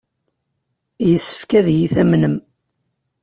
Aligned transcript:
Yessefk 1.09 1.51
ad 1.59 1.67
iyi-tamnem. 1.69 2.35